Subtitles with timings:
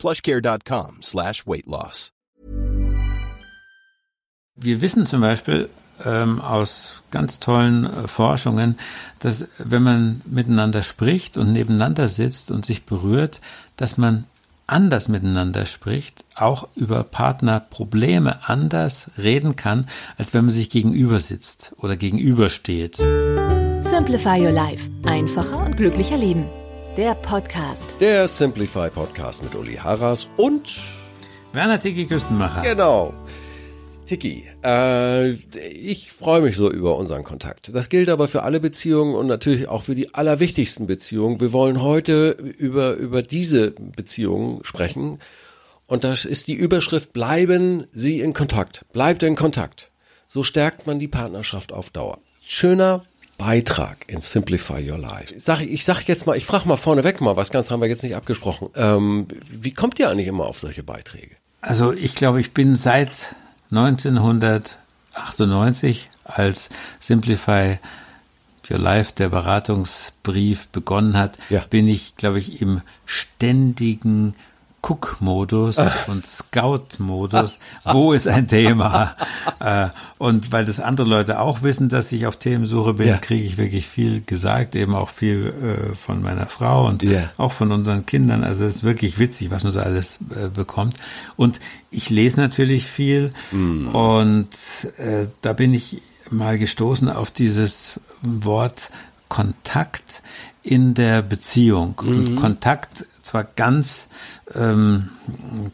[0.00, 2.12] plushcare.com slash weight loss.
[4.56, 5.70] Wir wissen zum Beispiel
[6.04, 8.76] ähm, aus ganz tollen äh, Forschungen,
[9.20, 13.40] dass wenn man miteinander spricht und nebeneinander sitzt und sich berührt,
[13.76, 14.26] dass man
[14.66, 21.72] anders miteinander spricht, auch über Partnerprobleme anders reden kann, als wenn man sich gegenüber sitzt
[21.78, 22.96] oder gegenübersteht.
[22.96, 24.88] Simplify Your Life.
[25.04, 26.44] Einfacher und glücklicher Leben.
[27.00, 27.94] Der Podcast.
[27.98, 30.70] Der Simplify Podcast mit Uli Harras und
[31.54, 32.60] Werner Tiki Küstenmacher.
[32.60, 33.14] genau.
[34.04, 37.74] Tiki, äh, ich freue mich so über unseren Kontakt.
[37.74, 41.40] Das gilt aber für alle Beziehungen und natürlich auch für die allerwichtigsten Beziehungen.
[41.40, 45.20] Wir wollen heute über, über diese Beziehungen sprechen.
[45.86, 48.84] Und das ist die Überschrift, bleiben Sie in Kontakt.
[48.92, 49.90] Bleibt in Kontakt.
[50.28, 52.18] So stärkt man die Partnerschaft auf Dauer.
[52.46, 53.06] Schöner
[53.40, 55.34] Beitrag in Simplify Your Life.
[55.34, 57.88] Ich sag, ich sag jetzt mal, ich frage mal vorneweg mal, was ganz haben wir
[57.88, 58.68] jetzt nicht abgesprochen.
[58.76, 61.36] Ähm, wie kommt ihr eigentlich immer auf solche Beiträge?
[61.62, 63.34] Also ich glaube, ich bin seit
[63.70, 67.78] 1998, als Simplify
[68.70, 71.64] Your Life, der Beratungsbrief begonnen hat, Ja.
[71.68, 74.34] bin ich, glaube ich, im ständigen
[74.82, 75.76] Cook-Modus
[76.08, 77.58] und Scout-Modus.
[77.84, 79.14] Wo ist ein Thema?
[79.60, 83.18] äh, und weil das andere Leute auch wissen, dass ich auf Themensuche bin, Ja.
[83.18, 87.30] kriege ich wirklich viel gesagt, eben auch viel äh, von meiner Frau und Ja.
[87.36, 88.42] auch von unseren Kindern.
[88.44, 90.94] Also es ist wirklich witzig, was man so alles äh, bekommt.
[91.36, 94.48] Und ich lese natürlich viel und
[94.98, 98.90] äh, da bin ich mal gestoßen auf dieses Wort
[99.28, 100.22] Kontakt
[100.62, 101.94] in der Beziehung.
[101.98, 104.08] Und Kontakt zwar ganz
[104.54, 105.10] ähm,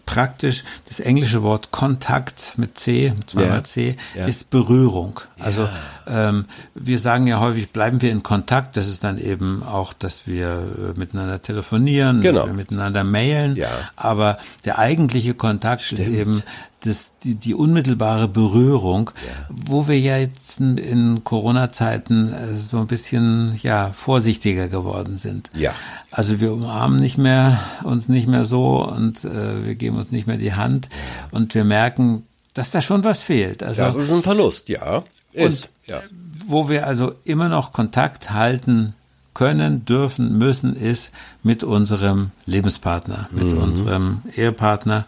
[0.04, 3.64] praktisch, das englische Wort Kontakt mit C, zweimal Ja.
[3.64, 4.26] C, Ja.
[4.26, 5.20] ist Berührung.
[5.38, 5.68] Also
[6.06, 8.76] ähm, wir sagen ja häufig, bleiben wir in Kontakt.
[8.76, 12.40] Das ist dann eben auch, dass wir äh, miteinander telefonieren, Genau.
[12.40, 13.56] dass wir miteinander mailen.
[13.56, 13.68] Ja.
[13.96, 16.42] Aber der eigentliche Kontakt ist eben
[16.80, 19.10] das, die, die unmittelbare Berührung,
[19.48, 25.50] wo wir ja jetzt in, in Corona-Zeiten äh, so ein bisschen ja vorsichtiger geworden sind.
[25.56, 25.72] Ja.
[26.10, 27.35] Also wir umarmen nicht mehr
[27.82, 30.88] uns nicht mehr so und äh, wir geben uns nicht mehr die Hand
[31.30, 33.62] und wir merken, dass da schon was fehlt.
[33.62, 35.02] Also Das ist ein Verlust, ja.
[35.32, 36.00] Ist, ja.
[36.46, 38.94] wo wir also immer noch Kontakt halten
[39.34, 41.10] können, dürfen, müssen, ist
[41.42, 45.04] mit unserem Lebenspartner, mit unserem Ehepartner.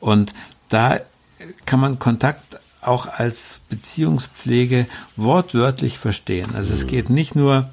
[0.00, 0.34] Und
[0.68, 0.98] da
[1.64, 6.56] kann man Kontakt auch als Beziehungspflege wortwörtlich verstehen.
[6.56, 7.70] Also es geht nicht nur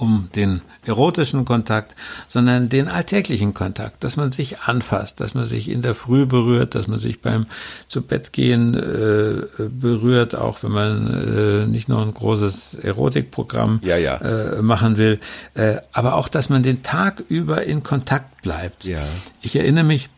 [0.00, 1.94] um den erotischen Kontakt,
[2.28, 6.74] sondern den alltäglichen Kontakt, dass man sich anfasst, dass man sich in der Früh berührt,
[6.74, 7.46] dass man sich beim
[7.88, 13.96] zu Bett gehen äh, berührt, auch wenn man äh, nicht noch ein großes Erotikprogramm Ja,
[13.96, 14.16] ja.
[14.16, 15.20] Äh, machen will,
[15.54, 18.84] äh, aber auch, dass man den Tag über in Kontakt bleibt.
[18.84, 19.02] Ja.
[19.42, 20.08] Ich erinnere mich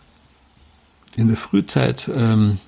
[1.17, 2.59] in der Frühzeit ähm,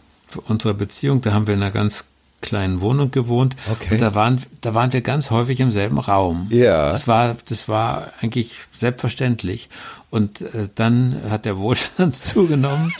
[0.49, 2.05] unserer Beziehung, da haben wir in einer ganz
[2.42, 3.56] kleinen Wohnung gewohnt.
[3.70, 3.94] Okay.
[3.94, 6.48] Und da waren, da waren wir ganz häufig im selben Raum.
[6.50, 6.91] Ja.
[6.91, 9.70] Das war, das war eigentlich selbstverständlich.
[10.10, 12.92] Und äh, dann hat der Wohlstand zugenommen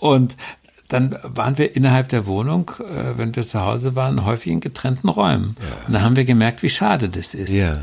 [0.00, 0.36] und
[0.88, 5.08] dann waren wir innerhalb der Wohnung, äh, wenn wir zu Hause waren, häufig in getrennten
[5.08, 5.54] Räumen.
[5.86, 7.50] Und da haben wir gemerkt, wie schade das ist.
[7.50, 7.78] Ja.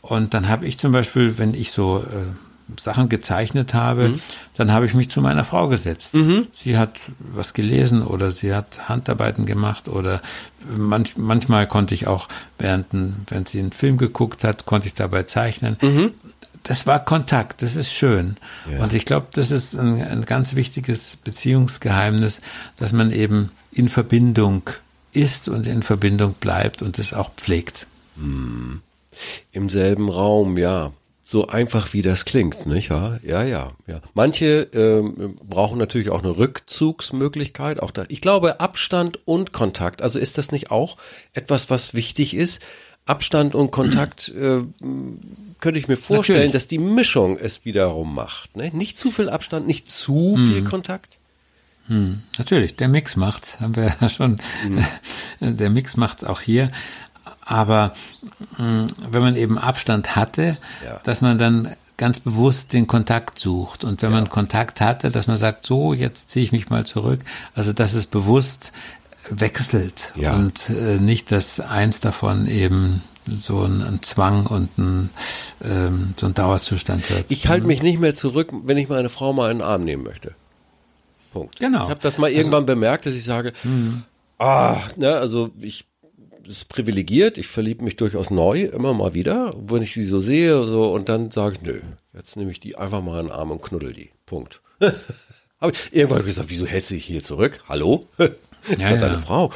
[0.00, 2.32] Und dann habe ich zum Beispiel, wenn ich so äh,
[2.78, 4.14] Sachen gezeichnet habe,
[4.56, 6.14] dann habe ich mich zu meiner Frau gesetzt.
[6.54, 10.22] Sie hat was gelesen oder sie hat Handarbeiten gemacht oder
[10.76, 12.86] manch, manchmal konnte ich auch, während
[13.28, 15.76] wenn sie einen Film geguckt hat, konnte ich dabei zeichnen.
[16.62, 18.36] Das war Kontakt, das ist schön.
[18.80, 22.40] Und ich glaube, das ist ein, ein ganz wichtiges Beziehungsgeheimnis,
[22.76, 24.62] dass man eben in Verbindung
[25.12, 27.86] ist und in Verbindung bleibt und es auch pflegt.
[29.52, 30.92] Im selben Raum, ja.
[31.34, 33.18] So einfach wie das klingt, nicht wahr?
[33.24, 34.00] Ja, ja, ja.
[34.14, 37.82] Manche ähm, brauchen natürlich auch eine Rückzugsmöglichkeit.
[37.82, 40.00] Auch da, ich glaube, Abstand und Kontakt.
[40.00, 40.96] Also ist das nicht auch
[41.32, 42.62] etwas, was wichtig ist?
[43.04, 44.60] Abstand und Kontakt äh,
[45.58, 46.52] könnte ich mir vorstellen, Natürlich.
[46.52, 48.56] dass die Mischung es wiederum macht.
[48.56, 48.70] Ne?
[48.72, 51.18] Nicht zu viel Abstand, nicht zu viel Kontakt.
[52.38, 54.38] Natürlich, der Mix macht's, haben wir ja schon.
[55.40, 56.70] Der Mix macht's auch hier.
[57.44, 57.92] Aber
[58.58, 61.00] mh, wenn man eben Abstand hatte, Ja.
[61.04, 63.84] dass man dann ganz bewusst den Kontakt sucht.
[63.84, 67.20] Und wenn man Kontakt hatte, dass man sagt, so, jetzt ziehe ich mich mal zurück.
[67.54, 68.72] Also, dass es bewusst
[69.30, 70.34] wechselt Ja.
[70.34, 75.10] und äh, nicht, dass eins davon eben so ein, ein Zwang und ein,
[75.62, 77.30] ähm, so ein Dauerzustand wird.
[77.30, 80.02] Ich halte mich nicht mehr zurück, wenn ich meine Frau mal in den Arm nehmen
[80.02, 80.34] möchte.
[81.32, 81.58] Punkt.
[81.58, 81.84] Genau.
[81.84, 83.52] Ich habe das mal irgendwann bemerkt, dass ich sage,
[84.38, 85.86] ah, ne, also ich
[86.48, 90.62] ist privilegiert, ich verliebe mich durchaus neu, immer mal wieder, wenn ich sie so sehe
[90.64, 91.80] so und dann sage ich, nö,
[92.12, 94.10] jetzt nehme ich die einfach mal in den Arm und knuddel die.
[94.26, 94.60] Punkt.
[94.80, 97.62] Hab ich, irgendwann habe ich gesagt, wieso hältst du dich hier zurück?
[97.68, 98.06] Hallo?
[98.18, 99.18] ist Ja, ja, deine.
[99.18, 99.50] Frau.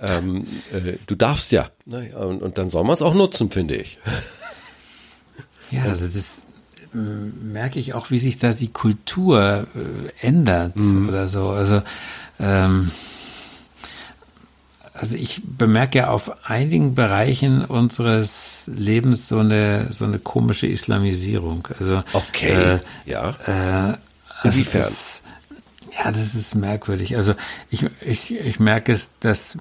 [0.00, 1.70] Ähm, äh, du darfst ja.
[1.86, 2.16] Ne?
[2.16, 3.98] Und, und dann soll man es auch nutzen, finde ich.
[5.70, 6.44] Ja, also das
[6.92, 11.48] äh, merke ich auch, wie sich da die Kultur äh, ändert oder so.
[11.48, 11.82] Also,
[12.38, 12.90] ähm,
[14.94, 21.68] also ich bemerke ja auf einigen Bereichen unseres Lebens so eine so eine komische Islamisierung.
[21.78, 23.30] Also Okay, äh, ja.
[23.46, 23.96] äh,
[24.40, 24.82] also Inwiefern?
[24.82, 25.22] Das,
[25.98, 27.16] ja, das ist merkwürdig.
[27.16, 27.34] Also
[27.70, 29.58] ich, ich, ich merke es, dass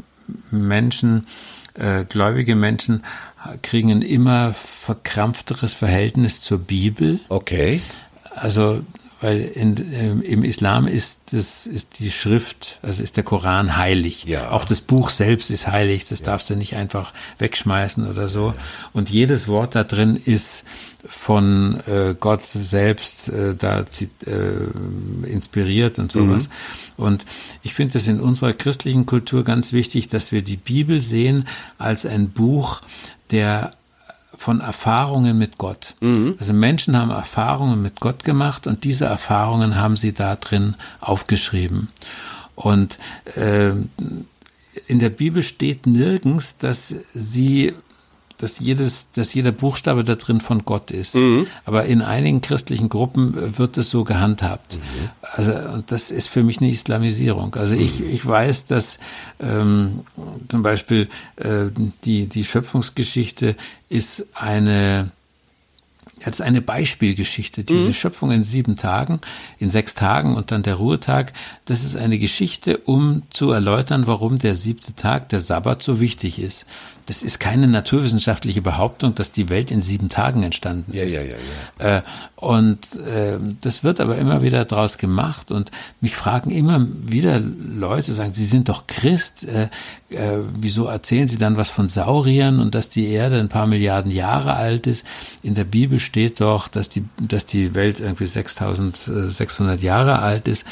[0.52, 1.28] Menschen,
[1.74, 3.04] äh, gläubige Menschen
[3.62, 7.20] kriegen ein immer verkrampfteres Verhältnis zur Bibel.
[7.30, 7.82] Okay.
[8.36, 8.82] Also,
[9.24, 14.26] weil in, ähm, im Islam ist das ist die Schrift, also ist der Koran heilig.
[14.26, 14.52] Ja.
[14.52, 16.04] Auch das Buch selbst ist heilig.
[16.04, 18.54] Das darfst du nicht einfach wegschmeißen oder so.
[18.92, 20.66] Und jedes Wort da drin ist
[21.06, 23.86] von äh, Gott selbst äh, da
[24.26, 26.50] äh, inspiriert und sowas.
[26.98, 27.26] Und
[27.62, 31.48] ich finde es in unserer christlichen Kultur ganz wichtig, dass wir die Bibel sehen
[31.78, 32.82] als ein Buch,
[33.32, 33.74] der
[34.36, 35.96] von Erfahrungen mit Gott.
[36.40, 41.90] Also Menschen haben Erfahrungen mit Gott gemacht und diese Erfahrungen haben sie da drin aufgeschrieben.
[42.56, 42.98] Und
[43.36, 43.72] äh,
[44.88, 47.74] in der Bibel steht nirgends, dass sie
[48.44, 51.16] dass jedes, dass jeder Buchstabe da drin von Gott ist.
[51.64, 54.78] Aber in einigen christlichen Gruppen wird es so gehandhabt.
[55.22, 57.56] Also und das ist für mich eine Islamisierung.
[57.56, 59.00] Also ich, ich weiß, dass
[59.40, 60.02] ähm,
[60.50, 61.08] zum Beispiel
[61.38, 61.66] äh,
[62.04, 63.56] die die Schöpfungsgeschichte
[63.88, 65.12] ist eine
[66.26, 67.64] jetzt eine Beispielgeschichte.
[67.64, 69.20] Diese Schöpfung in sieben Tagen,
[69.60, 71.34] in sechs Tagen und dann der Ruhetag,
[71.66, 76.40] das ist eine Geschichte, um zu erläutern, warum der siebte Tag, der Sabbat, so wichtig
[76.40, 76.66] ist.
[77.06, 81.14] Das ist keine naturwissenschaftliche Behauptung, dass die Welt in sieben Tagen entstanden Ja, ist.
[81.14, 81.36] ja, ja,
[81.80, 81.98] ja.
[81.98, 82.02] Äh,
[82.38, 88.14] und äh, das wird aber immer wieder draus gemacht und mich fragen immer wieder Leute,
[88.14, 89.64] sagen, Sie sind doch Christ, äh,
[90.12, 94.12] äh, wieso erzählen Sie dann was von Sauriern und dass die Erde ein paar Milliarden
[94.12, 95.06] Jahre alt ist?
[95.42, 100.66] In der Bibel steht doch, dass die, dass die Welt irgendwie 6600 Jahre alt ist.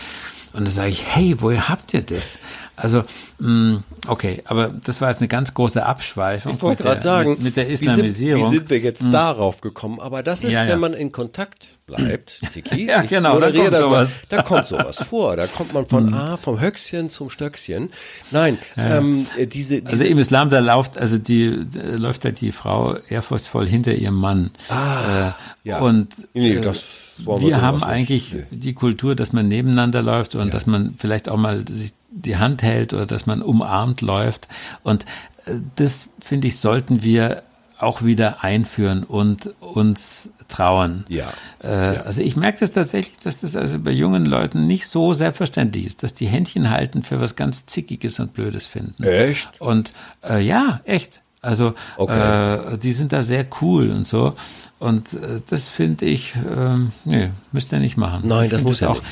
[0.54, 2.38] Und da sage ich, hey, woher habt ihr das?
[2.82, 3.04] Also,
[3.40, 6.54] mh, okay, aber das war jetzt eine ganz große Abschweifung.
[6.56, 8.52] Ich wollte mit der- gerade sagen, mit, mit der wie sind- Islamisierung.
[8.52, 10.00] Wie sind, wir jetzt darauf gekommen?
[10.00, 10.72] Aber das ist, Ja, ja.
[10.72, 12.86] wenn man in Kontakt bleibt, Tiki.
[12.88, 14.10] Ja, ich genau, da kommt das mal, sowas.
[14.20, 14.26] Hm.
[14.30, 15.36] Da kommt sowas vor.
[15.38, 17.90] Da kommt man von A, vom Höchstchen zum Stöckchen.
[18.32, 22.32] Nein, ähm, äh, diese, diese Also im Islam, da läuft, also die, da läuft ja
[22.32, 24.52] die Frau ehrfurchtsvoll hinter ihrem Mann.
[24.70, 25.80] Ah, äh, ja.
[25.80, 26.82] Und Nee, äh, das
[27.18, 27.86] wir wir haben nicht.
[27.86, 28.44] eigentlich Nee.
[28.50, 32.62] die Kultur, dass man nebeneinander läuft und dass man vielleicht auch mal sich die Hand
[32.64, 34.48] hält oder dass man umarmt läuft.
[34.84, 35.06] Und
[35.46, 37.44] äh, das, finde ich, sollten wir
[37.80, 41.04] auch wieder einführen und uns trauen.
[41.08, 41.32] Ja.
[41.64, 45.88] Äh, Also ich merke das tatsächlich, dass das also bei jungen Leuten nicht so selbstverständlich
[45.88, 49.04] ist, dass die Händchen halten für was ganz Zickiges und Blödes finden.
[49.04, 49.50] Echt?
[49.60, 49.94] Und
[50.24, 51.22] äh, ja, echt.
[51.42, 52.76] Also Okay.
[52.76, 54.36] äh, die sind da sehr cool und so.
[54.78, 58.28] Und äh, das finde ich, ähm, nee, müsst ihr nicht machen.
[58.28, 59.00] Nein, Ich das muss ja auch.
[59.00, 59.06] nicht.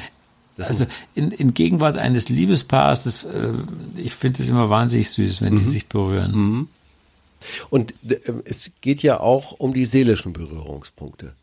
[0.67, 0.85] Also
[1.15, 3.53] in, in Gegenwart eines Liebespaars, das, äh,
[3.97, 5.67] ich finde es immer wahnsinnig süß, wenn die Mhm.
[5.69, 6.67] sich berühren.
[7.69, 11.33] Und äh, es geht ja auch um die seelischen Berührungspunkte.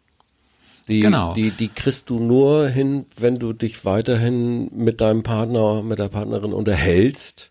[0.89, 1.35] Die, Genau.
[1.35, 6.09] die, die kriegst du nur hin, wenn du dich weiterhin mit deinem Partner, mit der
[6.09, 7.51] Partnerin unterhältst,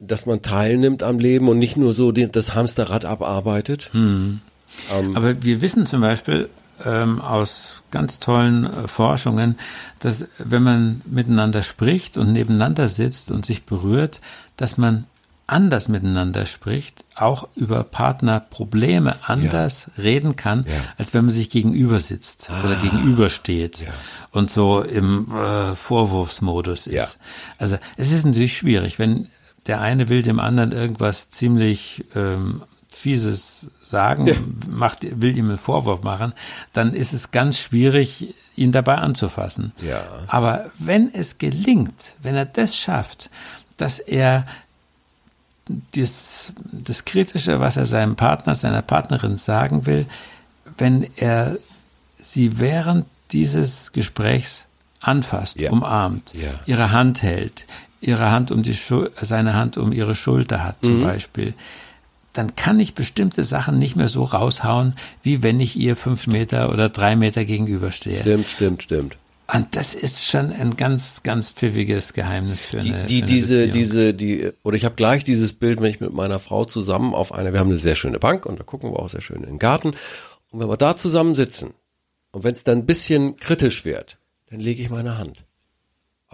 [0.00, 3.90] dass man teilnimmt am Leben und nicht nur so den, das Hamsterrad abarbeitet.
[3.92, 4.40] Hm.
[5.14, 6.48] Aber wir wissen zum Beispiel
[6.84, 9.56] ähm, aus ganz tollen äh, Forschungen,
[10.00, 14.20] dass wenn man miteinander spricht und nebeneinander sitzt und sich berührt,
[14.56, 15.06] dass man
[15.46, 20.72] anders miteinander spricht, auch über Partnerprobleme anders reden kann, Ja.
[20.74, 20.94] Ah.
[20.98, 23.92] als wenn man sich gegenüber sitzt oder gegenübersteht Ja.
[24.32, 26.94] und so im äh, Vorwurfsmodus ist.
[26.94, 27.06] Ja.
[27.58, 29.28] Also es ist natürlich schwierig, wenn
[29.66, 32.62] der eine will dem anderen irgendwas ziemlich ähm,
[32.96, 36.32] Fieses sagen, macht, will ihm einen Vorwurf machen,
[36.72, 39.72] dann ist es ganz schwierig, ihn dabei anzufassen.
[39.80, 40.04] Ja.
[40.28, 43.30] Aber wenn es gelingt, wenn er das schafft,
[43.76, 44.46] dass er
[45.94, 50.06] das, das Kritische, was er seinem Partner, seiner Partnerin sagen will,
[50.76, 51.56] wenn er
[52.16, 54.66] sie während dieses Gesprächs
[55.00, 55.70] anfasst, Ja.
[55.70, 56.50] umarmt, Ja.
[56.66, 57.66] ihre Hand hält,
[58.00, 60.86] ihre Hand um die Schul seine Hand um ihre Schulter hat Mhm.
[60.86, 61.54] zum Beispiel,
[62.34, 66.72] dann kann ich bestimmte Sachen nicht mehr so raushauen, wie wenn ich ihr fünf Meter
[66.72, 68.20] oder drei Meter gegenüberstehe.
[68.20, 69.16] Stimmt, stimmt, stimmt.
[69.52, 73.32] Und das ist schon ein ganz, ganz pfiffiges Geheimnis für Die, eine, die für eine
[73.32, 73.72] diese, Beziehung.
[73.74, 77.32] diese, die, oder ich habe gleich dieses Bild, wenn ich mit meiner Frau zusammen auf
[77.32, 79.50] einer, wir haben eine sehr schöne Bank und da gucken wir auch sehr schön in
[79.50, 79.90] den Garten.
[80.50, 81.74] Und wenn wir da zusammen sitzen
[82.32, 84.18] und wenn es dann ein bisschen kritisch wird,
[84.50, 85.44] dann lege ich meine Hand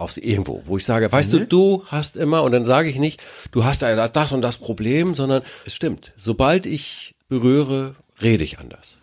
[0.01, 3.21] auf irgendwo, wo ich sage, weißt du, du hast immer, und dann sage ich nicht,
[3.51, 6.13] du hast ja das und das Problem, sondern es stimmt.
[6.17, 8.97] Sobald ich berühre, rede ich anders.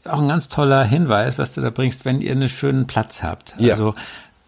[0.00, 3.22] ist auch ein ganz toller Hinweis, was du da bringst, wenn ihr einen schönen Platz
[3.22, 3.54] habt.
[3.58, 3.74] Ja.
[3.74, 3.94] Also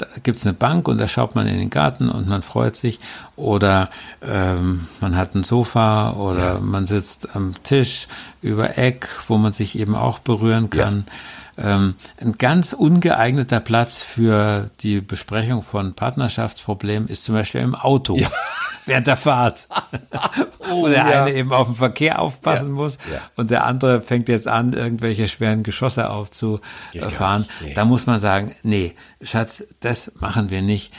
[0.00, 3.00] da gibt's eine Bank und da schaut man in den Garten und man freut sich.
[3.36, 3.90] Oder
[4.22, 8.08] ähm, man hat ein Sofa oder man sitzt am Tisch
[8.40, 11.04] über Eck, wo man sich eben auch berühren kann.
[11.62, 18.18] Ähm, ein ganz ungeeigneter Platz für die Besprechung von Partnerschaftsproblemen ist zum Beispiel im Auto.
[18.90, 19.68] Während der Fahrt.
[20.70, 21.24] wo der ja.
[21.24, 23.20] eine eben auf den Verkehr aufpassen muss Ja.
[23.36, 27.46] und der andere fängt jetzt an, irgendwelche schweren Geschosse aufzufahren.
[27.60, 27.74] nee.
[27.74, 30.92] Da muss man sagen, nee, Schatz, das machen wir nicht.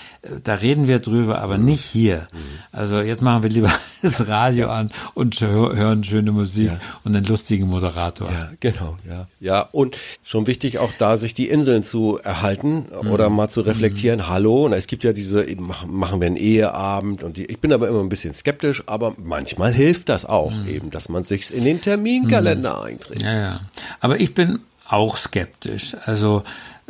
[0.43, 1.65] Da reden wir drüber, aber Mhm.
[1.65, 2.27] nicht hier.
[2.71, 3.71] Also jetzt machen wir lieber
[4.01, 6.71] das Radio an und hö- hören schöne Musik
[7.03, 8.29] und einen lustigen Moderator.
[8.31, 9.27] Ja, genau, ja.
[9.39, 14.27] Ja, und schon wichtig auch da, sich die Inseln zu erhalten oder mal zu reflektieren.
[14.27, 15.45] Hallo, und es gibt ja diese,
[15.87, 19.71] machen wir einen Eheabend und die, ich bin aber immer ein bisschen skeptisch, aber manchmal
[19.73, 23.21] hilft das auch eben, dass man sich in den Terminkalender einträgt.
[23.21, 23.59] Ja, ja.
[23.99, 25.95] Aber ich bin auch skeptisch.
[26.05, 26.43] Also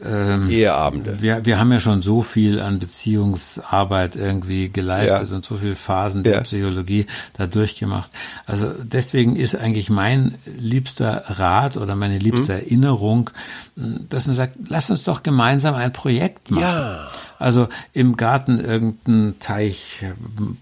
[0.03, 1.21] ähm, Eheabende.
[1.21, 5.35] wir, wir haben ja schon so viel an Beziehungsarbeit irgendwie geleistet Ja.
[5.35, 6.41] und so viele Phasen der Ja.
[6.41, 7.05] Psychologie
[7.37, 8.09] da durchgemacht.
[8.47, 12.59] Also deswegen ist eigentlich mein liebster Rat oder meine liebste Mhm.
[12.59, 13.29] Erinnerung,
[13.75, 16.63] dass man sagt, lass uns doch gemeinsam ein Projekt machen.
[16.63, 17.07] Ja.
[17.41, 20.05] Also im Garten irgendeinen Teich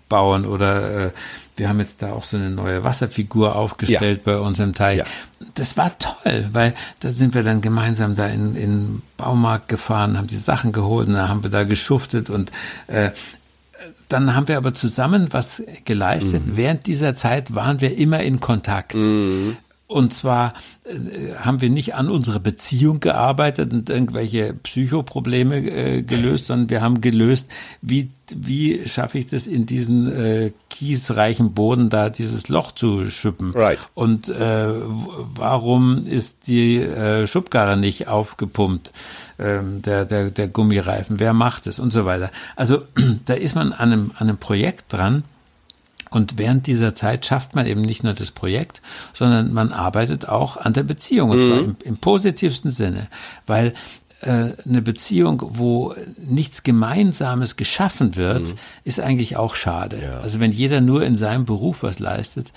[0.08, 1.12] bauen oder äh,
[1.58, 5.00] wir haben jetzt da auch so eine neue Wasserfigur aufgestellt bei uns im Teich.
[5.00, 5.06] Ja.
[5.56, 10.18] Das war toll, weil da sind wir dann gemeinsam da in, in den Baumarkt gefahren,
[10.18, 12.52] haben die Sachen geholt und dann haben wir da geschuftet und
[12.88, 13.12] äh,
[14.08, 16.42] dann haben wir aber zusammen was geleistet.
[16.46, 18.96] Während dieser Zeit waren wir immer in Kontakt.
[19.90, 20.54] Und zwar
[20.86, 26.82] äh, haben wir nicht an unserer Beziehung gearbeitet und irgendwelche Psychoprobleme äh, gelöst, sondern wir
[26.84, 27.48] haben gelöst,
[27.82, 33.52] wie, wie schaffe ich das in diesen äh, kiesreichen Boden da dieses Loch zu schippen.
[33.54, 33.80] Right.
[33.96, 34.74] Und äh,
[35.34, 38.94] warum ist die äh, Schubkarre nicht aufgepumpt,
[39.40, 41.20] ähm, der, der, der Gummireifen?
[41.20, 42.30] Wer macht es und so weiter.
[42.56, 42.84] Also
[43.26, 45.24] da ist man an einem, an einem Projekt dran.
[46.10, 48.82] Und während dieser Zeit schafft man eben nicht nur das Projekt,
[49.14, 53.08] sondern man arbeitet auch an der Beziehung, und zwar im, im positivsten Sinne,
[53.46, 53.74] weil
[54.22, 60.20] eine Beziehung, wo nichts Gemeinsames geschaffen wird, ist eigentlich auch schade.
[60.22, 62.52] Also wenn jeder nur in seinem Beruf was leistet,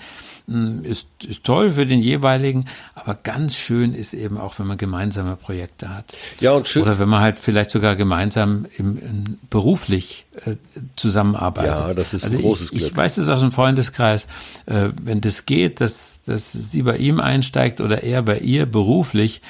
[0.47, 2.65] mh, ist, ist toll für den jeweiligen,
[2.95, 6.15] aber ganz schön ist eben auch, wenn man gemeinsame Projekte hat.
[6.41, 10.55] Ja, und schön- Oder wenn man halt vielleicht sogar gemeinsam im, im beruflich äh,
[10.97, 11.71] zusammenarbeitet.
[11.71, 12.91] Ja, das ist ein also großes ich, Glück.
[12.91, 14.27] Ich weiß es aus dem Freundeskreis,
[14.65, 19.41] äh, wenn das geht, dass, dass sie bei ihm einsteigt oder er bei ihr beruflich,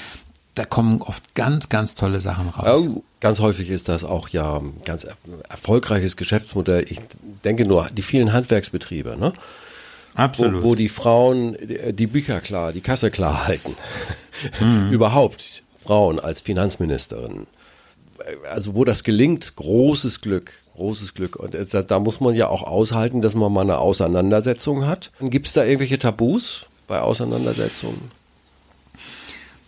[0.55, 2.65] da kommen oft ganz, ganz tolle Sachen raus.
[2.87, 5.17] Ja, ganz häufig ist das auch ja ein ganz er-
[5.49, 6.85] erfolgreiches Geschäftsmodell.
[6.89, 6.99] Ich
[7.43, 9.33] denke nur die vielen Handwerksbetriebe, ne?
[10.15, 10.61] Absolut.
[10.63, 13.75] Wo, wo die Frauen äh, die Bücher klar, die Kasse klar halten.
[14.59, 14.91] Mhm.
[14.91, 17.47] Überhaupt Frauen als Finanzministerin.
[18.51, 21.35] Also wo das gelingt, großes Glück, großes Glück.
[21.37, 25.11] Und da- da muss man ja auch aushalten, dass man mal eine Auseinandersetzung hat.
[25.21, 28.11] Gibt es da irgendwelche Tabus bei Auseinandersetzungen?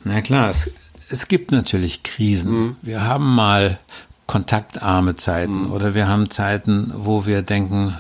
[0.06, 0.72] Na klar, es,
[1.10, 2.52] es gibt natürlich Krisen.
[2.52, 2.76] Mhm.
[2.82, 3.80] Wir haben mal
[4.28, 7.96] kontaktarme Zeiten oder wir haben Zeiten, wo wir denken,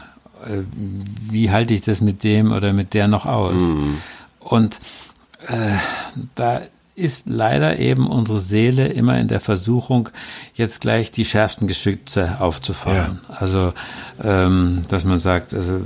[0.45, 0.61] äh,
[1.29, 3.61] wie halte ich das mit dem oder mit der noch aus?
[3.61, 3.97] Mhm.
[4.39, 4.79] Und
[5.47, 5.73] äh,
[6.35, 6.61] da
[6.95, 10.09] ist leider eben unsere Seele immer in der Versuchung,
[10.53, 13.19] jetzt gleich die schärfsten Geschütze aufzufahren.
[13.27, 13.73] Also,
[14.23, 15.81] ähm, dass man sagt, also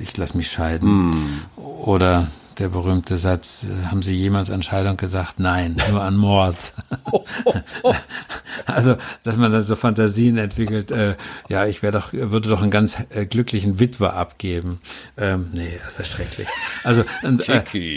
[0.00, 1.42] ich lasse mich scheiden.
[1.56, 5.38] Oder der berühmte Satz, äh, haben Sie jemals an Scheidung gedacht?
[5.38, 6.72] Nein, nur an Mord.
[8.66, 11.16] also, dass man dann so Fantasien entwickelt, äh,
[11.48, 14.80] ja, ich wäre doch, würde doch einen ganz äh, glücklichen Witwer abgeben.
[15.16, 16.48] Ähm, nee, das ist schrecklich.
[16.84, 17.62] Also, und, äh,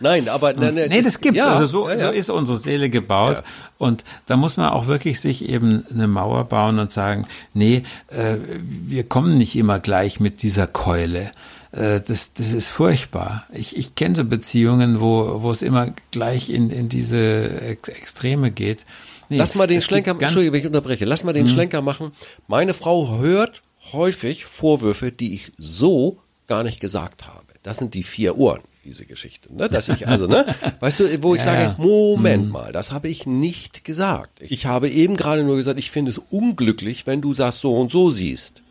[0.00, 1.38] Nein, aber nein, nein, nee, das gibt's.
[1.38, 2.06] ja, also so, ja, ja.
[2.06, 3.42] so ist unsere Seele gebaut.
[3.78, 8.36] Und da muss man auch wirklich sich eben eine Mauer bauen und sagen, nee, äh,
[8.62, 11.30] wir kommen nicht immer gleich mit dieser Keule.
[11.72, 13.46] Äh, das, das ist furchtbar.
[13.52, 18.50] Ich, ich kenne so Beziehungen, wo, wo es immer gleich in, in diese Ex Extreme
[18.50, 18.84] geht.
[19.28, 20.20] Nee, Lass mal den Schlenker, Mhm.
[20.20, 22.12] Entschuldige, wenn ich unterbreche, lass mal den Schlenker machen.
[22.48, 23.62] Meine Frau hört
[23.92, 27.40] häufig Vorwürfe, die ich so gar nicht gesagt habe.
[27.62, 29.54] Das sind die vier Ohren, diese Geschichte.
[29.56, 29.68] Ne?
[29.70, 30.44] Dass ich also, ne?
[30.80, 31.76] Weißt du, wo ich Ja, sage, ja.
[31.78, 32.52] Moment Mhm.
[32.52, 34.32] mal, das habe ich nicht gesagt.
[34.40, 37.90] Ich habe eben gerade nur gesagt, ich finde es unglücklich, wenn du das so und
[37.90, 38.62] so siehst.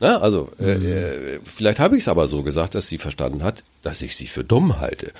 [0.00, 0.20] Ne?
[0.20, 0.86] Also, äh, Mhm.
[0.86, 4.26] äh, vielleicht habe ich es aber so gesagt, dass sie verstanden hat, dass ich sie
[4.26, 5.12] für dumm halte.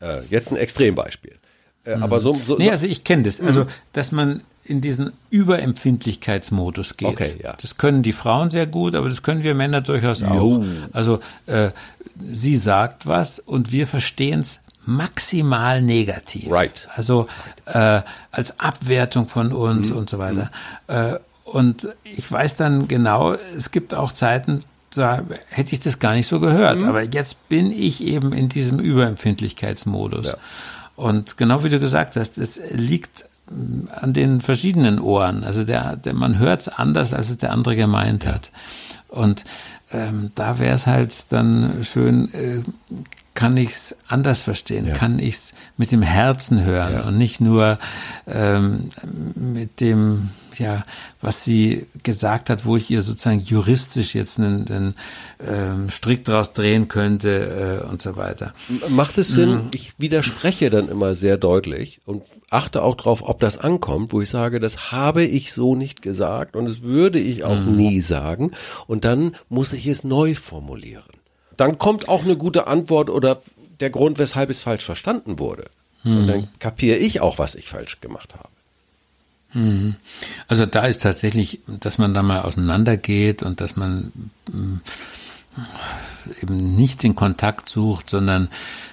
[0.00, 1.34] Äh, jetzt ein Extrembeispiel.
[1.84, 3.40] Äh, Aber so, so, Nee, so also ich kenne das.
[3.40, 7.08] Also, dass man in diesen Überempfindlichkeitsmodus geht.
[7.08, 7.54] Okay, ja.
[7.60, 10.34] Das können die Frauen sehr gut, aber das können wir Männer durchaus auch.
[10.34, 10.64] Jo.
[10.92, 11.70] Also äh,
[12.20, 16.50] sie sagt was und wir verstehen es maximal negativ.
[16.50, 16.88] Right.
[16.94, 17.26] Also
[17.66, 19.96] äh, als Abwertung von uns Mhm.
[19.96, 20.50] und so weiter.
[20.86, 21.18] Äh,
[21.52, 24.62] und ich weiß dann genau, es gibt auch Zeiten,
[24.94, 26.78] da hätte ich das gar nicht so gehört.
[26.78, 26.88] Mhm.
[26.88, 30.28] Aber jetzt bin ich eben in diesem Überempfindlichkeitsmodus.
[30.28, 30.34] Ja.
[30.96, 35.44] Und genau wie du gesagt hast, es liegt mm, an den verschiedenen Ohren.
[35.44, 38.50] Also der, der man hört es anders, als es der andere gemeint hat.
[39.08, 39.44] Und
[39.90, 42.62] ähm, da wäre es halt dann schön, äh,
[43.34, 47.78] kann ich es anders verstehen, kann ich es mit dem Herzen hören und nicht nur
[48.26, 48.90] ähm,
[49.34, 50.82] mit dem, ja,
[51.20, 54.94] was sie gesagt hat, wo ich ihr sozusagen juristisch jetzt einen, einen
[55.46, 58.52] ähm, Strick draus drehen könnte äh, und so weiter.
[58.88, 59.50] Macht es Sinn?
[59.50, 59.70] Mhm.
[59.74, 64.28] Ich widerspreche dann immer sehr deutlich und achte auch drauf, ob das ankommt, wo ich
[64.30, 67.76] sage, das habe ich so nicht gesagt und das würde ich auch Mhm.
[67.76, 68.52] nie sagen.
[68.86, 71.04] Und dann muss ich es neu formulieren.
[71.56, 73.40] Dann kommt auch eine gute Antwort oder
[73.80, 75.64] der Grund, weshalb es falsch verstanden wurde.
[76.04, 76.16] Mhm.
[76.16, 78.48] Und dann kapiere ich auch, was ich falsch gemacht habe.
[80.48, 84.12] Also da ist tatsächlich, dass man da mal auseinandergeht und dass man
[84.50, 84.80] mm,
[86.40, 88.48] eben nicht den Kontakt sucht, sondern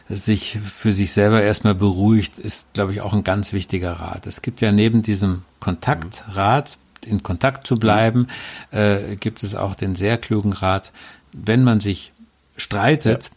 [0.10, 4.28] sich für sich selber erstmal beruhigt, ist, glaube ich, auch ein ganz wichtiger Rat.
[4.28, 8.28] Es gibt ja neben diesem Kontaktrat, in Kontakt zu bleiben,
[8.72, 10.92] äh, gibt es auch den sehr klugen Rat,
[11.32, 12.12] wenn man sich
[12.58, 13.30] streitet,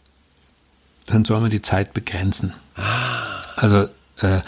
[1.05, 2.53] dann soll man die Zeit begrenzen.
[3.55, 3.87] Also
[4.21, 4.41] äh,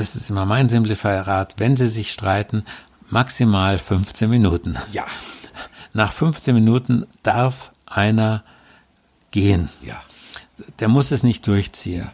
[0.00, 2.64] das ist immer mein Simplifier-Rat, wenn Sie sich streiten,
[3.10, 4.78] maximal 15 Minuten.
[4.92, 5.04] Ja.
[5.92, 8.42] Nach 15 Minuten darf einer
[9.30, 9.68] gehen.
[9.82, 10.00] Ja.
[10.78, 12.10] Der muss es nicht durchziehen.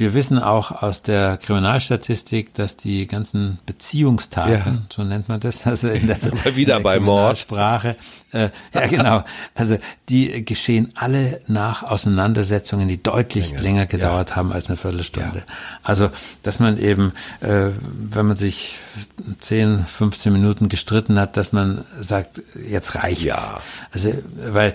[0.00, 4.82] Wir wissen auch aus der Kriminalstatistik, dass die ganzen Beziehungstaten, Ja.
[4.90, 7.36] so nennt man das, also in der, Mal wieder in der bei Mord.
[7.36, 7.96] Sprache,
[8.32, 9.76] äh, ja genau, also
[10.08, 15.42] die geschehen alle nach Auseinandersetzungen, die deutlich länger, gedauert haben als eine Viertelstunde.
[15.82, 16.08] Also,
[16.42, 18.76] dass man eben, äh, wenn man sich
[19.40, 23.22] 10, 15 Minuten gestritten hat, dass man sagt, jetzt reicht's.
[23.24, 23.60] Ja.
[23.92, 24.14] Also,
[24.48, 24.72] weil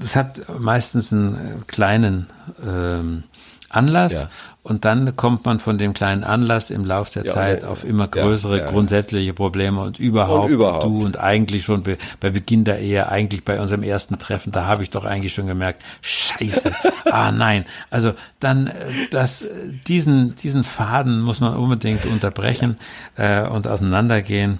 [0.00, 2.26] das hat meistens einen kleinen
[2.66, 3.22] ähm,
[3.68, 4.30] Anlass Ja.
[4.62, 7.84] und dann kommt man von dem kleinen Anlass im Lauf der Ja, Zeit ja, auf
[7.84, 10.84] immer größere grundsätzliche Probleme und überhaupt, Und überhaupt.
[10.84, 14.66] du und eigentlich schon be, bei Beginn der Ehe, eigentlich bei unserem ersten Treffen, da
[14.66, 16.72] habe ich doch eigentlich schon gemerkt, scheiße,
[17.10, 17.64] ah nein.
[17.90, 18.72] Also dann, äh,
[19.10, 19.48] das, äh,
[19.86, 22.76] diesen, diesen Faden muss man unbedingt unterbrechen
[23.16, 24.58] äh, und auseinandergehen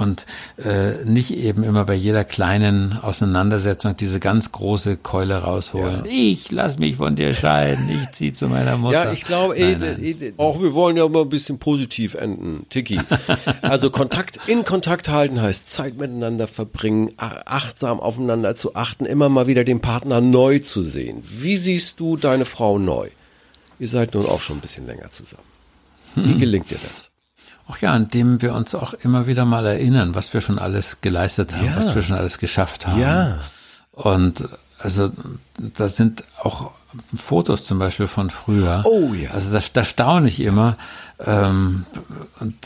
[0.00, 0.26] und
[0.62, 6.04] äh, nicht eben immer bei jeder kleinen Auseinandersetzung diese ganz große Keule rausholen.
[6.06, 9.04] Ich lass mich von dir scheiden, ich zieh zu meiner Mutter.
[9.04, 13.00] Ja, ich glaube, Nein, auch wir wollen ja mal ein bisschen positiv enden, Tiki.
[13.62, 19.46] Also Kontakt, in Kontakt halten heißt Zeit miteinander verbringen, achtsam aufeinander zu achten, immer mal
[19.46, 21.22] wieder den Partner neu zu sehen.
[21.28, 23.08] Wie siehst du deine Frau neu?
[23.78, 25.44] Ihr seid nun auch schon ein bisschen länger zusammen.
[26.14, 27.10] Wie gelingt dir das?
[27.68, 31.54] Ach ja, indem wir uns auch immer wieder mal erinnern, was wir schon alles geleistet
[31.54, 31.76] haben, Ja.
[31.76, 33.00] was wir schon alles geschafft haben.
[33.00, 33.38] Ja.
[33.92, 34.48] Und
[34.78, 35.10] also
[35.76, 36.70] da sind auch
[37.16, 38.82] Fotos zum Beispiel von früher.
[38.84, 39.30] Oh ja.
[39.32, 40.76] Also da, da staune ich immer.
[41.18, 41.86] Ähm,
[42.40, 42.56] und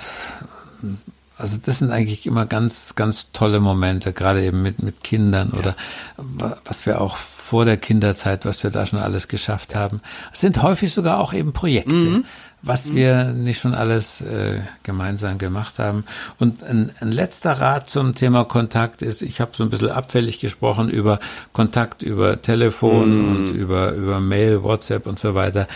[1.39, 5.75] also das sind eigentlich immer ganz, ganz tolle Momente, gerade eben mit, mit Kindern oder
[6.19, 7.17] wa- was wir auch
[7.51, 10.01] vor der Kinderzeit, was wir da schon alles geschafft haben.
[10.33, 12.25] Es sind häufig sogar auch eben Projekte, Mhm.
[12.63, 16.05] was wir nicht schon alles äh, gemeinsam gemacht haben.
[16.39, 20.39] Und ein, ein letzter Rat zum Thema Kontakt ist, ich habe so ein bisschen abfällig
[20.39, 21.19] gesprochen über
[21.53, 25.67] Kontakt über Telefon und über, über Mail, WhatsApp und so weiter.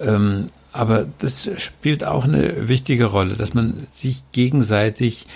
[0.00, 5.26] Ähm, aber das spielt auch eine wichtige Rolle, dass man sich gegenseitig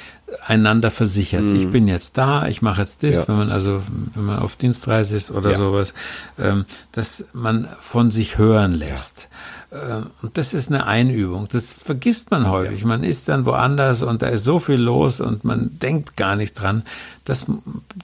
[0.45, 1.45] einander versichert.
[1.45, 1.57] Mhm.
[1.57, 3.29] Ich bin jetzt da, ich mache jetzt das, ja.
[3.29, 3.83] wenn man also,
[4.15, 5.57] wenn man auf Dienstreise ist oder ja.
[5.57, 5.95] sowas,
[6.39, 9.29] ähm, dass man von sich hören lässt.
[9.71, 9.99] Ja.
[9.99, 11.47] Ähm, und das ist eine Einübung.
[11.51, 12.85] Das vergisst man häufig.
[12.85, 16.55] Man ist dann woanders und da ist so viel los und man denkt gar nicht
[16.55, 16.83] dran.
[17.25, 17.47] Das,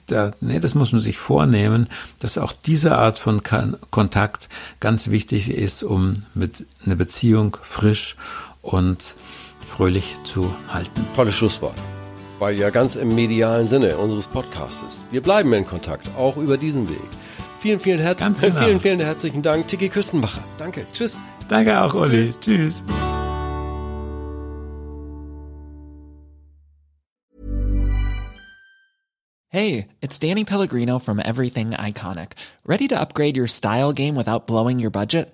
[0.07, 1.87] da, nee, das muss man sich vornehmen,
[2.19, 3.41] dass auch diese Art von
[3.91, 8.15] Kontakt ganz wichtig ist, um mit einer Beziehung frisch
[8.61, 9.15] und
[9.65, 11.05] fröhlich zu halten.
[11.15, 11.75] Tolles Schlusswort
[12.43, 15.05] weil ja ganz im medialen Sinne unseres Podcasts.
[15.11, 16.99] Wir bleiben in Kontakt, auch über diesen Weg.
[17.61, 18.33] Vielen, vielen, herz genau.
[18.35, 20.43] vielen, vielen herzlichen Dank, Tiki Küstenmacher.
[20.57, 21.15] Danke, tschüss.
[21.47, 22.33] Danke auch, Uli.
[22.41, 22.83] Tschüss.
[29.47, 32.33] Hey, it's Danny Pellegrino from Everything Iconic.
[32.65, 35.33] Ready to upgrade your style game without blowing your budget?